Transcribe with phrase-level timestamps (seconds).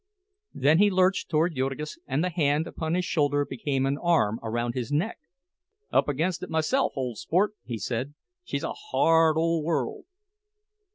[0.55, 4.73] Then he lurched toward Jurgis, and the hand upon his shoulder became an arm about
[4.73, 5.19] his neck.
[5.91, 8.15] "Up against it myself, ole sport," he said.
[8.43, 10.05] "She's a hard ole world."